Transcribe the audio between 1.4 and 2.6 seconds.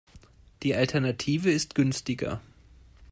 ist günstiger.